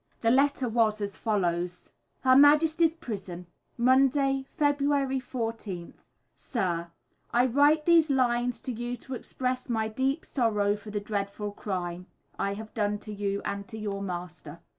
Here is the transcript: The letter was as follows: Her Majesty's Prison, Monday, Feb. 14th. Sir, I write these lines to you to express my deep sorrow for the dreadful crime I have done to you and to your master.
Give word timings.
The 0.21 0.31
letter 0.31 0.67
was 0.67 0.99
as 0.99 1.15
follows: 1.15 1.91
Her 2.21 2.35
Majesty's 2.35 2.95
Prison, 2.95 3.45
Monday, 3.77 4.47
Feb. 4.59 4.79
14th. 4.79 5.93
Sir, 6.35 6.89
I 7.31 7.45
write 7.45 7.85
these 7.85 8.09
lines 8.09 8.59
to 8.61 8.71
you 8.71 8.97
to 8.97 9.13
express 9.13 9.69
my 9.69 9.87
deep 9.87 10.25
sorrow 10.25 10.75
for 10.75 10.89
the 10.89 10.99
dreadful 10.99 11.51
crime 11.51 12.07
I 12.39 12.55
have 12.55 12.73
done 12.73 12.97
to 12.97 13.13
you 13.13 13.43
and 13.45 13.67
to 13.67 13.77
your 13.77 14.01
master. 14.01 14.59